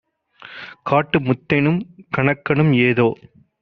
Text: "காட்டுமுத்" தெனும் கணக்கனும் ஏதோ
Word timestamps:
"காட்டுமுத்" 0.85 1.45
தெனும் 1.47 1.79
கணக்கனும் 2.17 2.75
ஏதோ 2.81 3.09